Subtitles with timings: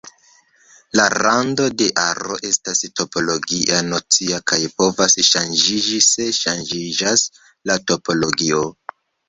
[0.99, 7.31] La rando de aro estas topologia nocio kaj povas ŝanĝiĝi se ŝanĝiĝas
[7.69, 8.67] la topologio.